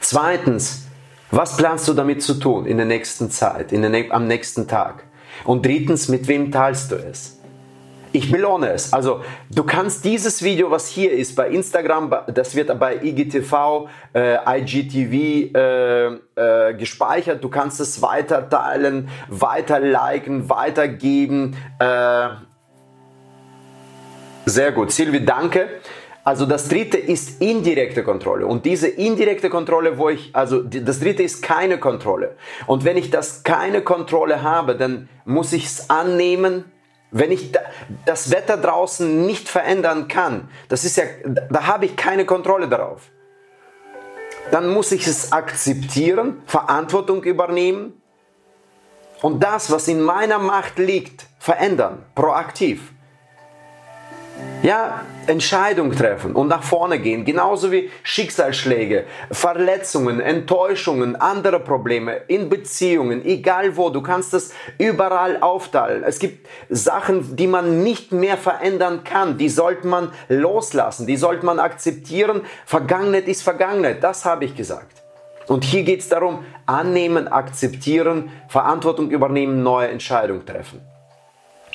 Zweitens, 0.00 0.86
was 1.30 1.56
planst 1.56 1.88
du 1.88 1.92
damit 1.92 2.22
zu 2.22 2.34
tun 2.34 2.66
in 2.66 2.76
der 2.76 2.86
nächsten 2.86 3.30
Zeit, 3.30 3.72
in 3.72 3.82
der, 3.82 4.12
am 4.12 4.26
nächsten 4.26 4.68
Tag? 4.68 5.04
Und 5.44 5.66
drittens, 5.66 6.08
mit 6.08 6.28
wem 6.28 6.50
teilst 6.50 6.90
du 6.90 6.96
es? 6.96 7.38
Ich 8.12 8.32
belohne 8.32 8.70
es. 8.70 8.92
Also 8.92 9.22
du 9.50 9.64
kannst 9.64 10.04
dieses 10.04 10.42
Video, 10.42 10.70
was 10.70 10.88
hier 10.88 11.12
ist, 11.12 11.36
bei 11.36 11.48
Instagram, 11.50 12.14
das 12.28 12.54
wird 12.54 12.76
bei 12.78 12.96
IGTV, 13.02 13.88
äh, 14.14 14.60
IGTV 14.60 15.54
äh, 15.54 16.06
äh, 16.06 16.74
gespeichert. 16.74 17.44
Du 17.44 17.50
kannst 17.50 17.80
es 17.80 18.00
weiter 18.00 18.48
teilen, 18.48 19.08
weiter 19.28 19.80
liken, 19.80 20.48
weitergeben. 20.48 21.56
Sehr 24.48 24.72
gut. 24.72 24.92
Silvi, 24.92 25.24
danke. 25.24 25.68
Also 26.24 26.46
das 26.46 26.68
dritte 26.68 26.96
ist 26.96 27.40
indirekte 27.40 28.02
Kontrolle. 28.02 28.46
Und 28.46 28.64
diese 28.64 28.88
indirekte 28.88 29.50
Kontrolle, 29.50 29.98
wo 29.98 30.08
ich, 30.08 30.34
also 30.34 30.62
das 30.62 31.00
dritte 31.00 31.22
ist 31.22 31.42
keine 31.42 31.78
Kontrolle. 31.78 32.36
Und 32.66 32.84
wenn 32.84 32.96
ich 32.96 33.10
das 33.10 33.42
keine 33.44 33.82
Kontrolle 33.82 34.42
habe, 34.42 34.74
dann 34.74 35.08
muss 35.24 35.52
ich 35.52 35.66
es 35.66 35.90
annehmen. 35.90 36.64
Wenn 37.10 37.30
ich 37.30 37.52
das 38.04 38.30
Wetter 38.30 38.56
draußen 38.56 39.26
nicht 39.26 39.48
verändern 39.48 40.08
kann, 40.08 40.48
das 40.68 40.84
ist 40.84 40.96
ja, 40.96 41.04
da 41.50 41.66
habe 41.66 41.86
ich 41.86 41.96
keine 41.96 42.26
Kontrolle 42.26 42.68
darauf. 42.68 43.10
Dann 44.50 44.68
muss 44.68 44.92
ich 44.92 45.06
es 45.06 45.32
akzeptieren, 45.32 46.42
Verantwortung 46.46 47.22
übernehmen 47.22 48.00
und 49.22 49.42
das, 49.42 49.70
was 49.70 49.88
in 49.88 50.00
meiner 50.00 50.38
Macht 50.38 50.78
liegt, 50.78 51.26
verändern, 51.38 52.04
proaktiv. 52.14 52.92
Ja, 54.62 55.02
Entscheidung 55.28 55.92
treffen 55.92 56.34
und 56.34 56.48
nach 56.48 56.64
vorne 56.64 56.98
gehen, 56.98 57.24
genauso 57.24 57.70
wie 57.70 57.90
Schicksalsschläge, 58.02 59.04
Verletzungen, 59.30 60.20
Enttäuschungen, 60.20 61.14
andere 61.14 61.60
Probleme 61.60 62.22
in 62.26 62.48
Beziehungen, 62.48 63.24
egal 63.24 63.76
wo, 63.76 63.90
du 63.90 64.02
kannst 64.02 64.34
es 64.34 64.52
überall 64.78 65.40
aufteilen. 65.42 66.02
Es 66.02 66.18
gibt 66.18 66.48
Sachen, 66.68 67.36
die 67.36 67.46
man 67.46 67.84
nicht 67.84 68.10
mehr 68.10 68.36
verändern 68.36 69.04
kann, 69.04 69.38
die 69.38 69.48
sollte 69.48 69.86
man 69.86 70.10
loslassen, 70.28 71.06
die 71.06 71.16
sollte 71.16 71.46
man 71.46 71.60
akzeptieren. 71.60 72.42
Vergangenheit 72.66 73.28
ist 73.28 73.42
Vergangenheit, 73.42 74.02
das 74.02 74.24
habe 74.24 74.44
ich 74.44 74.56
gesagt. 74.56 75.04
Und 75.46 75.62
hier 75.62 75.84
geht 75.84 76.00
es 76.00 76.08
darum, 76.08 76.44
annehmen, 76.66 77.28
akzeptieren, 77.28 78.30
Verantwortung 78.48 79.10
übernehmen, 79.10 79.62
neue 79.62 79.88
Entscheidungen 79.88 80.44
treffen. 80.44 80.80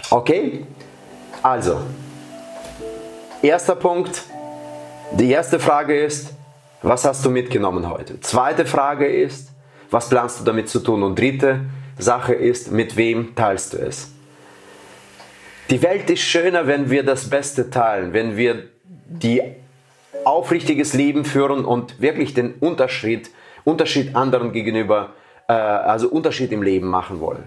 Okay? 0.10 0.65
Also, 1.41 1.80
Erster 3.43 3.75
Punkt, 3.75 4.23
die 5.12 5.29
erste 5.29 5.60
Frage 5.60 5.99
ist, 5.99 6.34
was 6.82 7.03
hast 7.03 7.25
du 7.25 7.29
mitgenommen 7.29 7.89
heute? 7.89 8.21
Zweite 8.21 8.65
Frage 8.65 9.06
ist, 9.06 9.49
was 9.91 10.08
planst 10.08 10.39
du 10.39 10.45
damit 10.45 10.69
zu 10.69 10.79
tun? 10.79 11.03
Und 11.03 11.19
dritte 11.19 11.60
Sache 11.99 12.34
ist, 12.34 12.71
mit 12.71 12.95
wem 12.95 13.36
teilst 13.36 13.73
du 13.73 13.79
es? 13.79 14.13
Die 15.69 15.82
Welt 15.82 16.10
ist 16.10 16.21
schöner, 16.21 16.67
wenn 16.67 16.89
wir 16.89 17.03
das 17.03 17.29
Beste 17.29 17.69
teilen, 17.69 18.13
wenn 18.13 18.38
wir 18.38 18.63
die 18.86 19.41
aufrichtiges 20.23 20.93
Leben 20.93 21.25
führen 21.25 21.65
und 21.65 21.99
wirklich 21.99 22.34
den 22.34 22.53
Unterschied, 22.53 23.29
Unterschied 23.65 24.15
anderen 24.15 24.53
gegenüber, 24.53 25.15
äh, 25.49 25.51
also 25.51 26.08
Unterschied 26.08 26.53
im 26.53 26.63
Leben 26.63 26.88
machen 26.88 27.19
wollen 27.19 27.43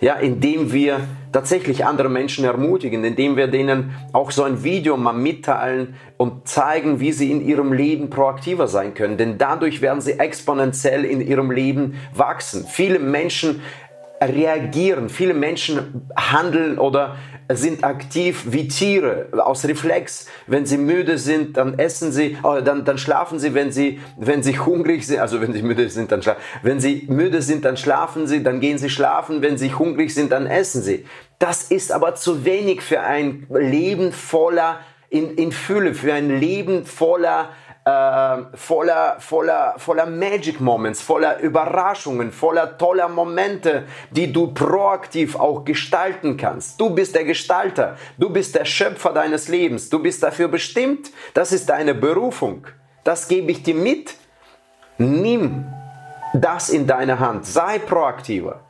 ja, 0.00 0.14
indem 0.14 0.72
wir 0.72 1.00
tatsächlich 1.32 1.84
andere 1.84 2.08
Menschen 2.08 2.44
ermutigen, 2.44 3.04
indem 3.04 3.36
wir 3.36 3.46
denen 3.46 3.94
auch 4.12 4.30
so 4.30 4.42
ein 4.42 4.64
Video 4.64 4.96
mal 4.96 5.12
mitteilen 5.12 5.94
und 6.16 6.48
zeigen, 6.48 7.00
wie 7.00 7.12
sie 7.12 7.30
in 7.30 7.46
ihrem 7.46 7.72
Leben 7.72 8.10
proaktiver 8.10 8.66
sein 8.66 8.94
können. 8.94 9.16
Denn 9.16 9.38
dadurch 9.38 9.82
werden 9.82 10.00
sie 10.00 10.18
exponentiell 10.18 11.04
in 11.04 11.20
ihrem 11.20 11.50
Leben 11.50 12.00
wachsen. 12.14 12.64
Viele 12.66 12.98
Menschen 12.98 13.60
reagieren, 14.20 15.08
viele 15.08 15.34
Menschen 15.34 16.08
handeln 16.14 16.78
oder 16.78 17.16
sind 17.48 17.84
aktiv 17.84 18.44
wie 18.46 18.68
Tiere 18.68 19.28
aus 19.32 19.64
Reflex. 19.66 20.26
Wenn 20.46 20.66
sie 20.66 20.76
müde 20.76 21.18
sind, 21.18 21.56
dann 21.56 21.78
essen 21.78 22.12
sie, 22.12 22.36
oh, 22.42 22.60
dann, 22.60 22.84
dann 22.84 22.98
schlafen 22.98 23.38
sie, 23.38 23.54
wenn 23.54 23.72
sie, 23.72 23.98
wenn 24.16 24.42
sie 24.42 24.58
hungrig 24.58 25.06
sind, 25.06 25.20
also 25.20 25.40
wenn 25.40 25.52
sie 25.52 25.62
müde 25.62 25.88
sind, 25.88 26.12
dann 26.12 26.22
schlafen. 26.22 26.40
Wenn 26.62 26.80
sie 26.80 27.06
müde 27.08 27.42
sind, 27.42 27.64
dann 27.64 27.76
schlafen 27.76 28.26
sie, 28.26 28.42
dann 28.42 28.60
gehen 28.60 28.78
sie 28.78 28.90
schlafen. 28.90 29.42
Wenn 29.42 29.58
sie 29.58 29.74
hungrig 29.74 30.14
sind, 30.14 30.32
dann 30.32 30.46
essen 30.46 30.82
sie. 30.82 31.06
Das 31.38 31.64
ist 31.64 31.90
aber 31.90 32.14
zu 32.14 32.44
wenig 32.44 32.82
für 32.82 33.00
ein 33.00 33.46
Leben 33.48 34.12
voller 34.12 34.80
in, 35.08 35.34
in 35.36 35.50
Fülle, 35.50 35.94
für 35.94 36.12
ein 36.14 36.38
Leben 36.38 36.84
voller 36.84 37.50
äh, 37.90 38.56
voller, 38.56 39.16
voller, 39.18 39.74
voller 39.78 40.06
Magic 40.06 40.60
Moments, 40.60 41.02
voller 41.02 41.40
Überraschungen, 41.40 42.32
voller 42.32 42.78
toller 42.78 43.08
Momente, 43.08 43.84
die 44.10 44.32
du 44.32 44.52
proaktiv 44.52 45.36
auch 45.36 45.64
gestalten 45.64 46.36
kannst. 46.36 46.80
Du 46.80 46.90
bist 46.90 47.14
der 47.14 47.24
Gestalter, 47.24 47.96
du 48.18 48.30
bist 48.30 48.54
der 48.54 48.64
Schöpfer 48.64 49.12
deines 49.12 49.48
Lebens, 49.48 49.90
du 49.90 49.98
bist 50.00 50.22
dafür 50.22 50.48
bestimmt, 50.48 51.10
das 51.34 51.52
ist 51.52 51.68
deine 51.68 51.94
Berufung. 51.94 52.66
Das 53.04 53.28
gebe 53.28 53.50
ich 53.50 53.62
dir 53.62 53.74
mit. 53.74 54.14
Nimm 54.98 55.64
das 56.34 56.68
in 56.68 56.86
deine 56.86 57.18
Hand, 57.18 57.46
sei 57.46 57.78
proaktiver. 57.78 58.60